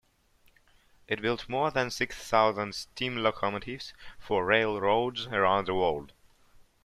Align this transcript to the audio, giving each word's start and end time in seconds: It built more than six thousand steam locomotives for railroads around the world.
It 1.07 1.21
built 1.21 1.47
more 1.47 1.69
than 1.69 1.91
six 1.91 2.15
thousand 2.15 2.73
steam 2.73 3.17
locomotives 3.17 3.93
for 4.17 4.43
railroads 4.43 5.27
around 5.27 5.67
the 5.67 5.75
world. 5.75 6.13